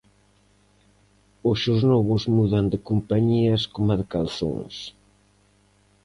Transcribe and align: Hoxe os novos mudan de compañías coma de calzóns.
Hoxe 1.45 1.67
os 1.75 1.81
novos 1.91 2.23
mudan 2.35 2.65
de 2.71 2.77
compañías 2.89 3.61
coma 3.73 3.95
de 3.99 4.05
calzóns. 4.11 4.75